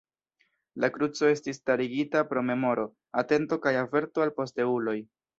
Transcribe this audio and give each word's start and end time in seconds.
La 0.83 0.87
kruco 0.93 1.27
estis 1.33 1.59
starigita 1.59 2.23
pro 2.31 2.43
memoro, 2.47 2.85
atento 3.23 3.59
kaj 3.67 3.75
averto 3.83 4.25
al 4.25 4.33
posteuloj. 4.39 4.95